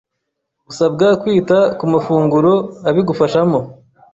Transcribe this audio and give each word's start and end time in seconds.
usabwa 0.69 1.07
kwita 1.21 1.57
ku 1.77 1.85
mafunguro 1.93 2.53
abigufashamo 2.89 3.59